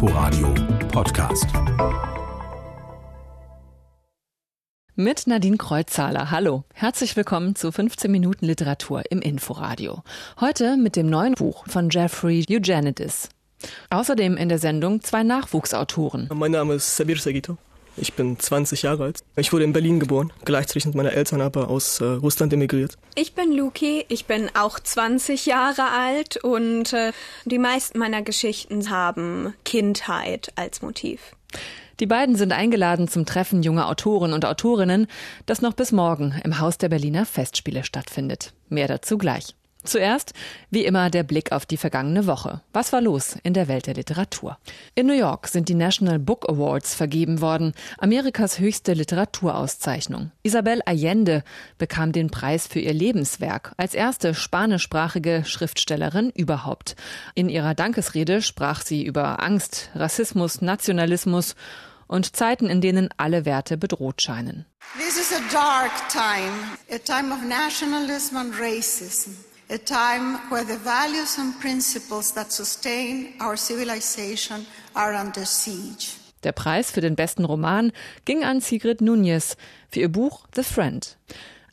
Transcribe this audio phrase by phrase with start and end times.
[0.00, 0.54] Inforadio
[0.92, 1.46] Podcast.
[4.94, 6.30] Mit Nadine Kreuzzahler.
[6.30, 6.62] Hallo.
[6.72, 10.04] Herzlich willkommen zu 15 Minuten Literatur im Inforadio.
[10.40, 13.28] Heute mit dem neuen Buch von Jeffrey Eugenides.
[13.90, 16.28] Außerdem in der Sendung zwei Nachwuchsautoren.
[16.32, 17.58] Mein Name ist Sabir Sagito.
[18.00, 19.20] Ich bin 20 Jahre alt.
[19.36, 20.32] Ich wurde in Berlin geboren.
[20.44, 22.96] Gleichzeitig sind meine Eltern aber aus äh, Russland emigriert.
[23.14, 24.04] Ich bin Luki.
[24.08, 27.12] Ich bin auch 20 Jahre alt und äh,
[27.44, 31.20] die meisten meiner Geschichten haben Kindheit als Motiv.
[32.00, 35.08] Die beiden sind eingeladen zum Treffen junger Autoren und Autorinnen,
[35.46, 38.52] das noch bis morgen im Haus der Berliner Festspiele stattfindet.
[38.68, 39.57] Mehr dazu gleich.
[39.88, 40.34] Zuerst,
[40.68, 42.60] wie immer, der Blick auf die vergangene Woche.
[42.74, 44.58] Was war los in der Welt der Literatur?
[44.94, 50.30] In New York sind die National Book Awards vergeben worden, Amerikas höchste Literaturauszeichnung.
[50.42, 51.42] Isabel Allende
[51.78, 56.94] bekam den Preis für ihr Lebenswerk als erste spanischsprachige Schriftstellerin überhaupt.
[57.34, 61.56] In ihrer Dankesrede sprach sie über Angst, Rassismus, Nationalismus
[62.06, 64.66] und Zeiten, in denen alle Werte bedroht scheinen.
[64.98, 66.52] This is a dark time,
[66.90, 73.34] a time of nationalism and racism a time where the values and principles that sustain
[73.40, 76.16] our civilization are under siege.
[76.44, 77.92] Der Preis für den besten Roman
[78.24, 79.56] ging an Sigrid Nunez
[79.90, 81.16] für ihr Buch The Friend.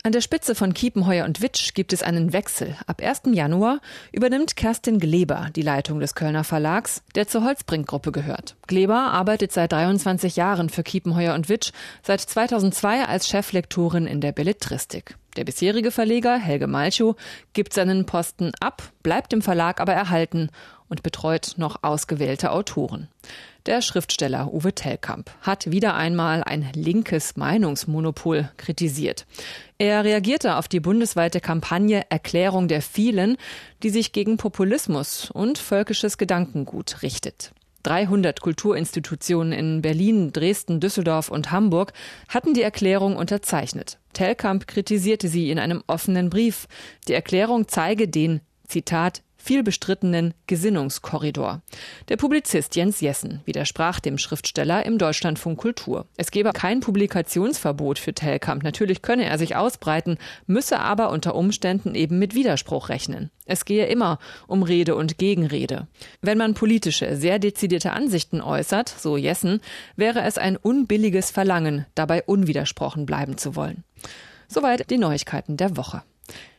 [0.02, 2.76] An der Spitze von Kiepenheuer und Witsch gibt es einen Wechsel.
[2.86, 3.22] Ab 1.
[3.32, 3.80] Januar
[4.12, 8.54] übernimmt Kerstin Gleber die Leitung des Kölner Verlags, der zur Holzbrink-Gruppe gehört.
[8.68, 11.72] Gleber arbeitet seit 23 Jahren für Kiepenheuer und Witsch,
[12.02, 15.16] seit 2002 als Cheflektorin in der Belletristik.
[15.36, 17.14] Der bisherige Verleger Helge Malchow
[17.52, 20.48] gibt seinen Posten ab, bleibt im Verlag aber erhalten
[20.88, 23.08] und betreut noch ausgewählte Autoren.
[23.66, 29.26] Der Schriftsteller Uwe Tellkamp hat wieder einmal ein linkes Meinungsmonopol kritisiert.
[29.76, 33.36] Er reagierte auf die bundesweite Kampagne Erklärung der vielen,
[33.82, 37.52] die sich gegen Populismus und völkisches Gedankengut richtet.
[37.82, 41.92] 300 Kulturinstitutionen in Berlin, Dresden, Düsseldorf und Hamburg
[42.28, 43.98] hatten die Erklärung unterzeichnet.
[44.16, 46.68] Tellkamp kritisierte sie in einem offenen Brief.
[47.06, 51.62] Die Erklärung zeige den, Zitat, viel bestrittenen Gesinnungskorridor.
[52.08, 56.06] Der Publizist Jens Jessen widersprach dem Schriftsteller im Deutschlandfunk Kultur.
[56.16, 58.64] Es gebe kein Publikationsverbot für Telkamp.
[58.64, 63.30] Natürlich könne er sich ausbreiten, müsse aber unter Umständen eben mit Widerspruch rechnen.
[63.44, 64.18] Es gehe immer
[64.48, 65.86] um Rede und Gegenrede.
[66.20, 69.60] Wenn man politische, sehr dezidierte Ansichten äußert, so Jessen,
[69.94, 73.84] wäre es ein unbilliges Verlangen, dabei unwidersprochen bleiben zu wollen.
[74.48, 76.02] Soweit die Neuigkeiten der Woche.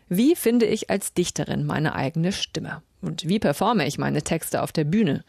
[0.09, 2.81] Wie finde ich als Dichterin meine eigene Stimme?
[3.01, 5.23] Und wie performe ich meine Texte auf der Bühne?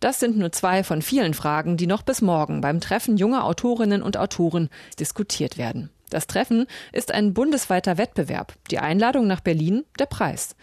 [0.00, 4.02] Das sind nur zwei von vielen Fragen, die noch bis morgen beim Treffen junger Autorinnen
[4.02, 5.90] und Autoren diskutiert werden.
[6.10, 8.54] Das Treffen ist ein bundesweiter Wettbewerb.
[8.70, 10.54] Die Einladung nach Berlin, der Preis.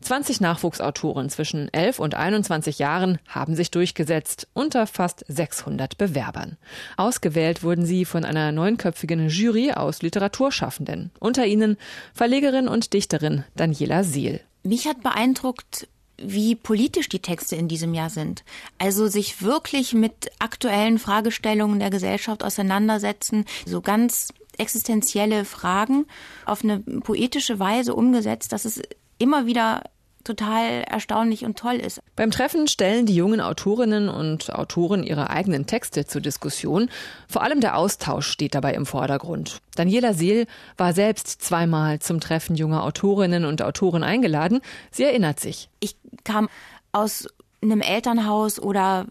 [0.00, 6.56] 20 Nachwuchsautoren zwischen 11 und 21 Jahren haben sich durchgesetzt unter fast 600 Bewerbern.
[6.96, 11.10] Ausgewählt wurden sie von einer neunköpfigen Jury aus Literaturschaffenden.
[11.18, 11.76] Unter ihnen
[12.14, 14.40] Verlegerin und Dichterin Daniela Seel.
[14.64, 15.88] Mich hat beeindruckt,
[16.18, 18.44] wie politisch die Texte in diesem Jahr sind.
[18.78, 26.06] Also sich wirklich mit aktuellen Fragestellungen der Gesellschaft auseinandersetzen, so ganz existenzielle Fragen
[26.44, 28.80] auf eine poetische Weise umgesetzt, dass es
[29.18, 29.82] immer wieder
[30.24, 32.00] total erstaunlich und toll ist.
[32.16, 36.90] Beim Treffen stellen die jungen Autorinnen und Autoren ihre eigenen Texte zur Diskussion.
[37.28, 39.60] Vor allem der Austausch steht dabei im Vordergrund.
[39.74, 40.46] Daniela Seel
[40.76, 44.60] war selbst zweimal zum Treffen junger Autorinnen und Autoren eingeladen.
[44.90, 45.68] Sie erinnert sich.
[45.80, 46.48] Ich kam
[46.92, 47.26] aus
[47.62, 49.06] einem Elternhaus oder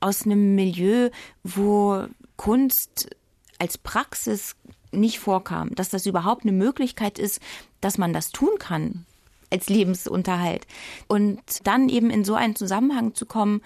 [0.00, 1.10] aus einem Milieu,
[1.42, 2.04] wo
[2.36, 3.10] Kunst
[3.58, 4.56] als Praxis
[4.92, 7.40] nicht vorkam, dass das überhaupt eine Möglichkeit ist,
[7.80, 9.04] dass man das tun kann
[9.50, 10.66] als Lebensunterhalt.
[11.06, 13.62] Und dann eben in so einen Zusammenhang zu kommen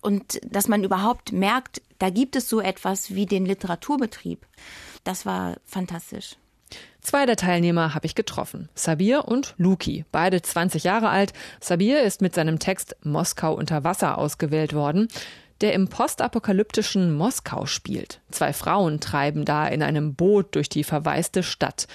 [0.00, 4.46] und dass man überhaupt merkt, da gibt es so etwas wie den Literaturbetrieb.
[5.02, 6.36] Das war fantastisch.
[7.00, 8.68] Zwei der Teilnehmer habe ich getroffen.
[8.74, 11.32] Sabir und Luki, beide 20 Jahre alt.
[11.60, 15.08] Sabir ist mit seinem Text Moskau unter Wasser ausgewählt worden
[15.60, 18.20] der im postapokalyptischen Moskau spielt.
[18.30, 21.86] Zwei Frauen treiben da in einem Boot durch die verwaiste Stadt.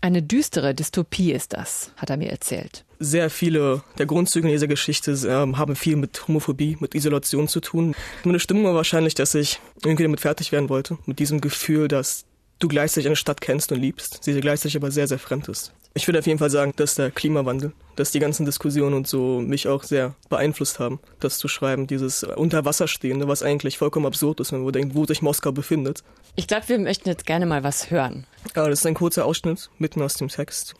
[0.00, 2.84] Eine düstere Dystopie ist das, hat er mir erzählt.
[2.98, 7.94] Sehr viele der Grundzüge dieser Geschichte äh, haben viel mit Homophobie, mit Isolation zu tun.
[8.22, 12.26] Meine Stimmung war wahrscheinlich, dass ich irgendwie damit fertig werden wollte, mit diesem Gefühl, dass
[12.58, 15.72] du gleichzeitig eine Stadt kennst und liebst, sie gleichzeitig aber sehr, sehr fremd ist.
[15.96, 19.40] Ich würde auf jeden Fall sagen, dass der Klimawandel, dass die ganzen Diskussionen und so
[19.40, 24.50] mich auch sehr beeinflusst haben, das zu schreiben, dieses Unterwasserstehende, was eigentlich vollkommen absurd ist,
[24.50, 26.02] wenn man denkt, wo sich Moskau befindet.
[26.34, 28.26] Ich glaube, wir möchten jetzt gerne mal was hören.
[28.56, 30.74] Ja, das ist ein kurzer Ausschnitt mitten aus dem Text.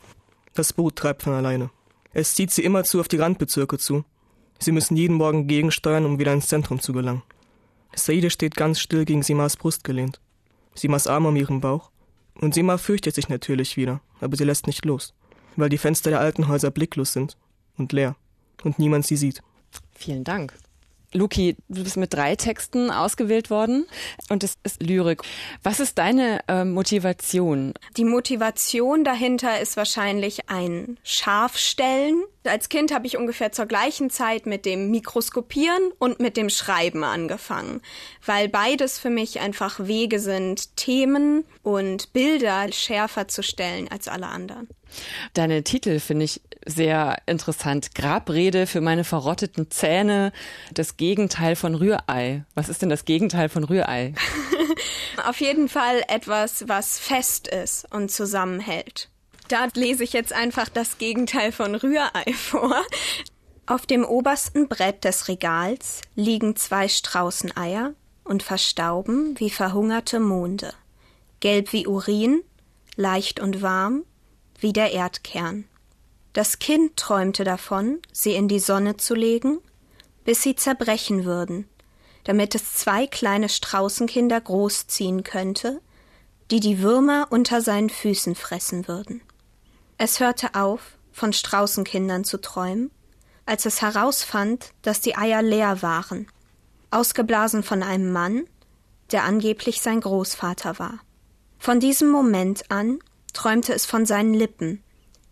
[0.53, 1.69] Das Boot treibt von alleine.
[2.13, 4.03] Es zieht sie immerzu auf die Randbezirke zu.
[4.59, 7.23] Sie müssen jeden Morgen gegensteuern, um wieder ins Zentrum zu gelangen.
[7.95, 10.19] Saide steht ganz still gegen Simas Brust gelehnt.
[10.73, 11.89] Simas Arm um ihren Bauch.
[12.39, 15.13] Und Sima fürchtet sich natürlich wieder, aber sie lässt nicht los,
[15.55, 17.37] weil die Fenster der alten Häuser blicklos sind
[17.77, 18.15] und leer
[18.63, 19.41] und niemand sie sieht.
[19.93, 20.53] Vielen Dank.
[21.15, 23.85] Luki, du bist mit drei Texten ausgewählt worden
[24.29, 25.21] und es ist Lyrik.
[25.63, 27.73] Was ist deine äh, Motivation?
[27.95, 32.21] Die Motivation dahinter ist wahrscheinlich ein Scharfstellen.
[32.43, 37.03] Als Kind habe ich ungefähr zur gleichen Zeit mit dem Mikroskopieren und mit dem Schreiben
[37.03, 37.81] angefangen,
[38.25, 44.27] weil beides für mich einfach Wege sind, Themen und Bilder schärfer zu stellen als alle
[44.27, 44.67] anderen.
[45.33, 47.95] Deine Titel finde ich sehr interessant.
[47.95, 50.31] Grabrede für meine verrotteten Zähne,
[50.73, 52.43] das Gegenteil von Rührei.
[52.55, 54.13] Was ist denn das Gegenteil von Rührei?
[55.25, 59.09] Auf jeden Fall etwas, was fest ist und zusammenhält.
[59.47, 62.75] Da lese ich jetzt einfach das Gegenteil von Rührei vor.
[63.67, 70.73] Auf dem obersten Brett des Regals liegen zwei Straußeneier und verstauben wie verhungerte Monde.
[71.39, 72.41] Gelb wie Urin,
[72.95, 74.03] leicht und warm,
[74.59, 75.65] wie der Erdkern.
[76.35, 79.59] Das Kind träumte davon, sie in die Sonne zu legen,
[80.25, 81.65] bis sie zerbrechen würden,
[82.25, 85.79] damit es zwei kleine Straußenkinder großziehen könnte,
[86.51, 89.21] die die Würmer unter seinen Füßen fressen würden.
[89.97, 92.91] Es hörte auf, von Straußenkindern zu träumen,
[93.45, 96.27] als es herausfand, dass die Eier leer waren,
[96.91, 98.43] ausgeblasen von einem Mann,
[99.11, 100.99] der angeblich sein Großvater war.
[101.59, 102.99] Von diesem Moment an
[103.31, 104.83] träumte es von seinen Lippen,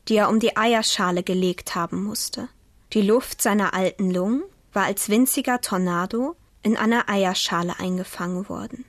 [0.07, 2.49] die er um die Eierschale gelegt haben musste.
[2.93, 8.85] Die Luft seiner alten Lungen war als winziger Tornado in einer Eierschale eingefangen worden.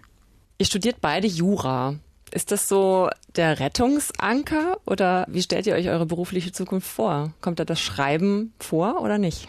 [0.59, 1.97] Ihr studiert beide Jura.
[2.31, 7.33] Ist das so der Rettungsanker oder wie stellt ihr euch eure berufliche Zukunft vor?
[7.41, 9.49] Kommt da das Schreiben vor oder nicht?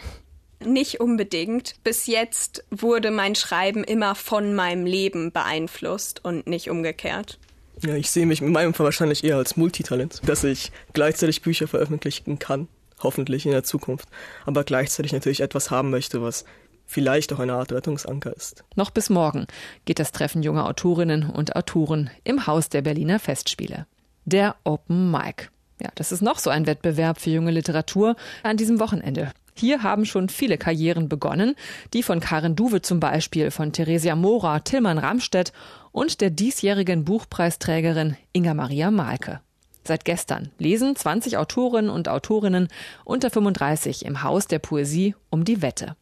[0.64, 1.76] Nicht unbedingt.
[1.84, 7.40] Bis jetzt wurde mein Schreiben immer von meinem Leben beeinflusst und nicht umgekehrt.
[7.82, 11.68] Ja, ich sehe mich in meinem Fall wahrscheinlich eher als Multitalent, dass ich gleichzeitig Bücher
[11.68, 12.68] veröffentlichen kann,
[13.02, 14.08] hoffentlich in der Zukunft,
[14.46, 16.46] aber gleichzeitig natürlich etwas haben möchte, was
[16.86, 18.64] vielleicht auch eine Art Rettungsanker ist.
[18.76, 19.48] Noch bis morgen
[19.86, 23.88] geht das Treffen junger Autorinnen und Autoren im Haus der Berliner Festspiele.
[24.26, 25.50] Der Open Mic.
[25.82, 29.34] Ja, das ist noch so ein Wettbewerb für junge Literatur an diesem Wochenende.
[29.58, 31.56] Hier haben schon viele Karrieren begonnen,
[31.94, 35.54] die von Karin Duwe zum Beispiel, von Theresia Mora, Tillmann Ramstedt
[35.94, 39.40] und der diesjährigen Buchpreisträgerin Inga Maria Malke.
[39.86, 42.68] Seit gestern lesen 20 Autorinnen und Autorinnen
[43.06, 45.96] unter 35 im Haus der Poesie um die Wette.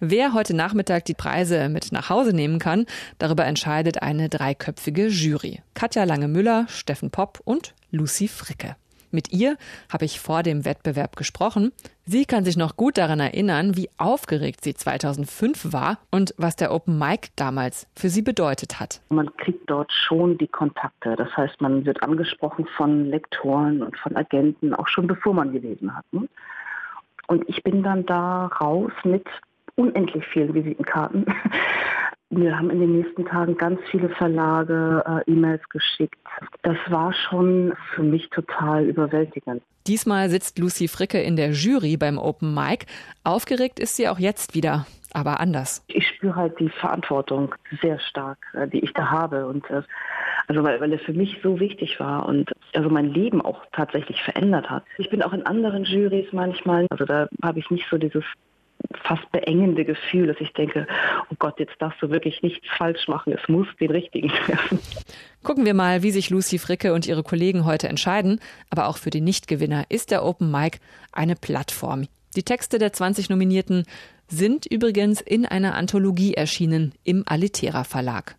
[0.00, 2.86] Wer heute Nachmittag die Preise mit nach Hause nehmen kann,
[3.18, 5.62] darüber entscheidet eine dreiköpfige Jury.
[5.74, 8.74] Katja Lange-Müller, Steffen Popp und Lucy Fricke.
[9.10, 9.56] Mit ihr
[9.92, 11.72] habe ich vor dem Wettbewerb gesprochen.
[12.04, 16.72] Sie kann sich noch gut daran erinnern, wie aufgeregt sie 2005 war und was der
[16.72, 19.00] Open Mic damals für sie bedeutet hat.
[19.08, 21.16] Man kriegt dort schon die Kontakte.
[21.16, 25.96] Das heißt, man wird angesprochen von Lektoren und von Agenten, auch schon bevor man gelesen
[25.96, 26.04] hat.
[26.12, 26.28] Ne?
[27.26, 29.26] Und ich bin dann da raus mit
[29.74, 31.26] unendlich vielen Visitenkarten
[32.30, 36.18] Wir haben in den nächsten Tagen ganz viele Verlage äh, E-Mails geschickt.
[36.62, 39.62] Das war schon für mich total überwältigend.
[39.86, 42.86] Diesmal sitzt Lucy Fricke in der Jury beim Open Mic.
[43.22, 45.84] Aufgeregt ist sie auch jetzt wieder, aber anders.
[45.86, 49.46] Ich spüre halt die Verantwortung sehr stark, äh, die ich da habe.
[49.46, 49.82] Und äh,
[50.48, 54.20] also weil, weil er für mich so wichtig war und also mein Leben auch tatsächlich
[54.22, 54.84] verändert hat.
[54.98, 58.24] Ich bin auch in anderen Jurys manchmal, also da habe ich nicht so dieses
[59.02, 60.86] fast beengende Gefühl, dass ich denke,
[61.30, 64.78] oh Gott, jetzt darfst du wirklich nichts falsch machen, es muss den richtigen treffen.
[65.42, 68.40] Gucken wir mal, wie sich Lucy Fricke und ihre Kollegen heute entscheiden.
[68.70, 70.78] Aber auch für die Nichtgewinner ist der Open Mic
[71.12, 72.08] eine Plattform.
[72.34, 73.84] Die Texte der 20 Nominierten
[74.28, 78.36] sind übrigens in einer Anthologie erschienen im Alitera Verlag.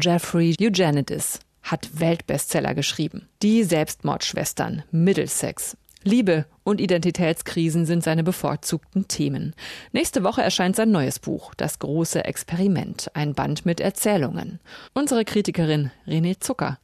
[0.00, 3.28] Jeffrey Eugenides hat Weltbestseller geschrieben.
[3.42, 5.76] Die Selbstmordschwestern Middlesex
[6.06, 9.54] Liebe und Identitätskrisen sind seine bevorzugten Themen.
[9.90, 14.60] Nächste Woche erscheint sein neues Buch, Das große Experiment, ein Band mit Erzählungen.
[14.94, 16.78] Unsere Kritikerin René Zucker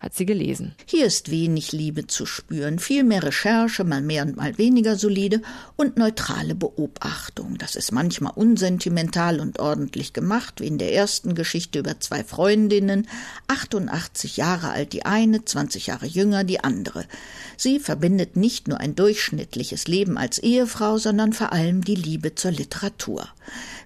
[0.00, 0.74] hat sie gelesen.
[0.86, 5.42] Hier ist wenig Liebe zu spüren, viel mehr Recherche, mal mehr und mal weniger solide
[5.76, 7.58] und neutrale Beobachtung.
[7.58, 13.08] Das ist manchmal unsentimental und ordentlich gemacht, wie in der ersten Geschichte über zwei Freundinnen,
[13.48, 17.04] 88 Jahre alt die eine, 20 Jahre jünger die andere.
[17.56, 22.52] Sie verbindet nicht nur ein durchschnittliches Leben als Ehefrau, sondern vor allem die Liebe zur
[22.52, 23.26] Literatur.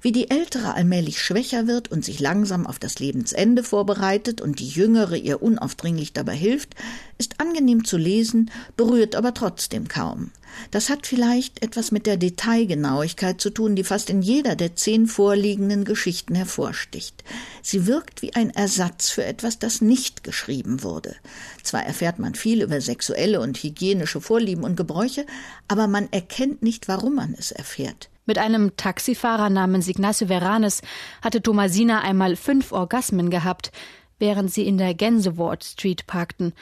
[0.02, 4.68] Wie die ältere allmählich schwächer wird und sich langsam auf das Lebensende vorbereitet und die
[4.68, 6.74] jüngere ihr unaufdringlich eigentlich dabei hilft,
[7.18, 10.30] ist angenehm zu lesen, berührt aber trotzdem kaum.
[10.70, 15.06] Das hat vielleicht etwas mit der Detailgenauigkeit zu tun, die fast in jeder der zehn
[15.06, 17.24] vorliegenden Geschichten hervorsticht.
[17.62, 21.14] Sie wirkt wie ein Ersatz für etwas, das nicht geschrieben wurde.
[21.62, 25.24] Zwar erfährt man viel über sexuelle und hygienische Vorlieben und Gebräuche,
[25.68, 28.10] aber man erkennt nicht, warum man es erfährt.
[28.26, 30.82] Mit einem Taxifahrer namens Ignacio Veranes
[31.22, 33.72] hatte Thomasina einmal fünf Orgasmen gehabt,
[34.22, 36.52] während sie in der Gänsewort Street parkten.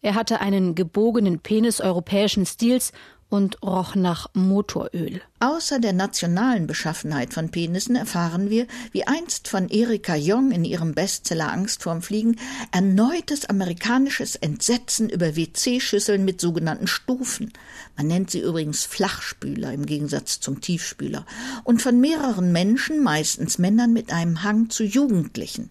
[0.00, 2.92] Er hatte einen gebogenen Penis europäischen Stils
[3.28, 5.20] und roch nach Motoröl.
[5.38, 10.94] Außer der nationalen Beschaffenheit von Penissen erfahren wir, wie einst von Erika Jong in ihrem
[10.94, 12.36] Bestseller Angst vorm Fliegen,
[12.72, 17.52] erneutes amerikanisches Entsetzen über WC-Schüsseln mit sogenannten Stufen.
[17.98, 21.26] Man nennt sie übrigens Flachspüler im Gegensatz zum Tiefspüler.
[21.64, 25.68] Und von mehreren Menschen, meistens Männern mit einem Hang zu Jugendlichen.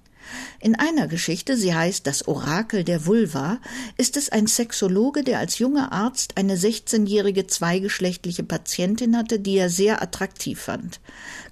[0.60, 3.60] In einer Geschichte, sie heißt Das Orakel der Vulva,
[3.98, 9.70] ist es ein Sexologe, der als junger Arzt eine 16-jährige zweigeschlechtliche Patientin hatte, die er
[9.70, 11.00] sehr attraktiv fand.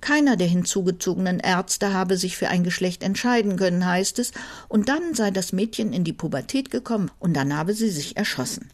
[0.01, 4.31] Keiner der hinzugezogenen Ärzte habe sich für ein Geschlecht entscheiden können, heißt es,
[4.67, 8.69] und dann sei das Mädchen in die Pubertät gekommen und dann habe sie sich erschossen.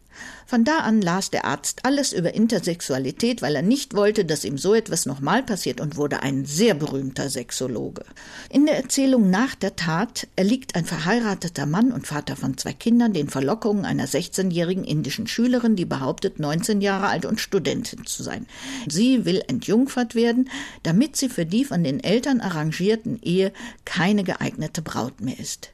[0.46, 4.58] Von da an las der Arzt alles über Intersexualität, weil er nicht wollte, dass ihm
[4.58, 8.04] so etwas nochmal passiert und wurde ein sehr berühmter Sexologe.
[8.50, 13.12] In der Erzählung nach der Tat erliegt ein verheirateter Mann und Vater von zwei Kindern
[13.12, 18.46] den Verlockungen einer 16-jährigen indischen Schülerin, die behauptet, 19 Jahre alt und Studentin zu sein.
[18.88, 20.50] Sie will entjungfert werden,
[20.82, 23.52] damit sie für die von den Eltern arrangierten Ehe
[23.84, 25.70] keine geeignete Braut mehr ist.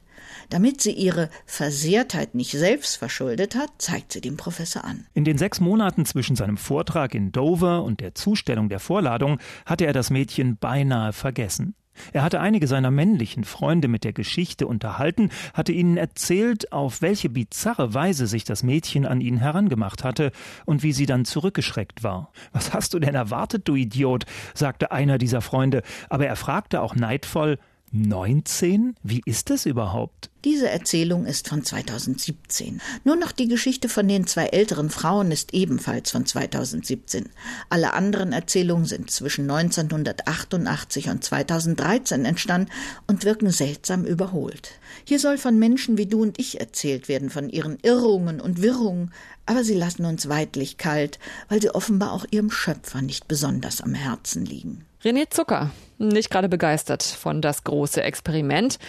[0.51, 5.05] Damit sie ihre Versehrtheit nicht selbst verschuldet hat, zeigt sie dem Professor an.
[5.13, 9.85] In den sechs Monaten zwischen seinem Vortrag in Dover und der Zustellung der Vorladung hatte
[9.85, 11.73] er das Mädchen beinahe vergessen.
[12.11, 17.29] Er hatte einige seiner männlichen Freunde mit der Geschichte unterhalten, hatte ihnen erzählt, auf welche
[17.29, 20.33] bizarre Weise sich das Mädchen an ihn herangemacht hatte
[20.65, 22.33] und wie sie dann zurückgeschreckt war.
[22.51, 24.25] Was hast du denn erwartet, du Idiot?
[24.53, 27.57] sagte einer dieser Freunde, aber er fragte auch neidvoll
[27.93, 28.95] 19?
[29.03, 30.30] Wie ist das überhaupt?
[30.43, 32.81] Diese Erzählung ist von 2017.
[33.03, 37.29] Nur noch die Geschichte von den zwei älteren Frauen ist ebenfalls von 2017.
[37.69, 42.71] Alle anderen Erzählungen sind zwischen 1988 und 2013 entstanden
[43.05, 44.71] und wirken seltsam überholt.
[45.05, 49.13] Hier soll von Menschen wie du und ich erzählt werden, von ihren Irrungen und Wirrungen,
[49.45, 51.19] aber sie lassen uns weidlich kalt,
[51.49, 54.85] weil sie offenbar auch ihrem Schöpfer nicht besonders am Herzen liegen.
[55.03, 58.79] René Zucker, nicht gerade begeistert von das große Experiment.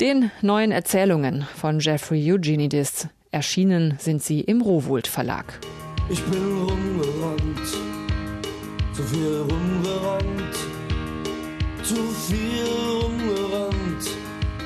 [0.00, 5.60] Den neuen Erzählungen von Jeffrey Eugenides erschienen sind sie im Rowohlt Verlag.
[6.08, 7.66] Ich bin rumgerannt,
[8.94, 10.56] zu viel rumgerannt,
[11.82, 12.64] zu viel
[13.02, 14.10] rumgerannt,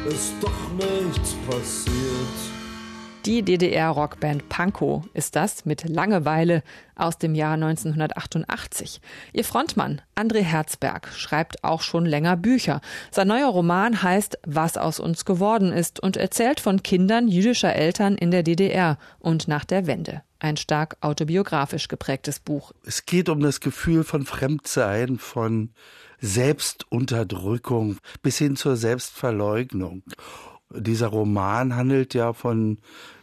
[0.07, 2.54] ist doch nichts passiert.
[3.27, 6.63] Die DDR-Rockband Pankow ist das mit Langeweile
[6.95, 9.01] aus dem Jahr 1988.
[9.33, 12.83] Ihr Frontmann André Herzberg schreibt auch schon länger Bücher.
[13.11, 18.17] Sein neuer Roman heißt Was aus uns geworden ist und erzählt von Kindern jüdischer Eltern
[18.17, 20.21] in der DDR und nach der Wende.
[20.39, 22.73] Ein stark autobiografisch geprägtes Buch.
[22.85, 25.71] Es geht um das Gefühl von Fremdsein, von
[26.21, 30.03] Selbstunterdrückung bis hin zur Selbstverleugnung.
[30.71, 32.79] Dieser Roman handelt ja von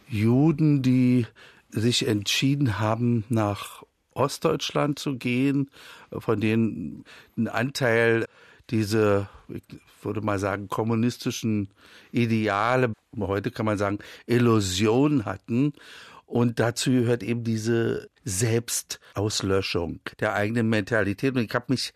[0.08, 1.26] Juden, die
[1.70, 3.82] sich entschieden haben, nach
[4.14, 5.70] Ostdeutschland zu gehen,
[6.10, 7.04] von denen
[7.36, 8.26] ein Anteil
[8.70, 9.62] diese, ich
[10.02, 11.68] würde mal sagen, kommunistischen
[12.10, 15.72] Ideale, heute kann man sagen, Illusion hatten.
[16.26, 21.36] Und dazu gehört eben diese Selbstauslöschung der eigenen Mentalität.
[21.36, 21.92] Und ich habe mich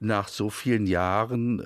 [0.00, 1.64] nach so vielen Jahren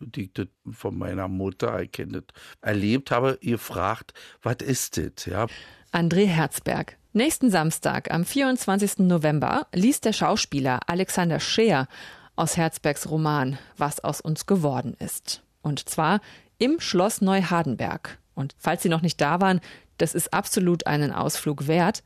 [0.00, 5.26] die ich von meiner Mutter erkennt, erlebt habe, ihr fragt, was ist das?
[5.26, 5.46] Ja.
[5.92, 6.96] André Herzberg.
[7.12, 8.98] Nächsten Samstag, am 24.
[8.98, 11.88] November, liest der Schauspieler Alexander Scheer
[12.36, 15.42] aus Herzbergs Roman Was aus uns geworden ist.
[15.62, 16.20] Und zwar
[16.58, 18.18] im Schloss Neuhardenberg.
[18.34, 19.60] Und falls Sie noch nicht da waren,
[19.96, 22.04] das ist absolut einen Ausflug wert.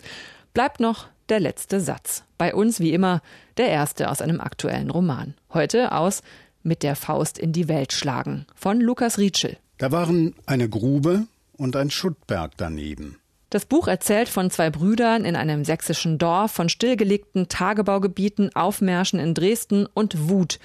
[0.52, 2.24] Bleibt noch der letzte Satz.
[2.38, 3.22] Bei uns wie immer
[3.56, 5.34] der erste aus einem aktuellen Roman.
[5.52, 6.22] Heute aus
[6.68, 9.56] mit der Faust in die Welt schlagen von Lukas Rietschel.
[9.78, 13.16] Da waren eine Grube und ein Schuttberg daneben.
[13.50, 19.32] Das Buch erzählt von zwei Brüdern in einem sächsischen Dorf, von stillgelegten Tagebaugebieten, Aufmärschen in
[19.32, 20.58] Dresden und Wut,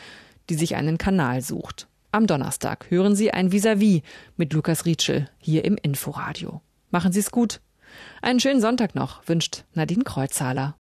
[0.49, 1.87] die sich einen Kanal sucht.
[2.11, 4.03] Am Donnerstag hören Sie ein Vis-à-vis -vis
[4.35, 6.61] mit Lukas Rietschel hier im Inforadio.
[6.91, 7.61] Machen Sie es gut.
[8.21, 10.75] Einen schönen Sonntag noch, wünscht Nadine Kreuzhaler.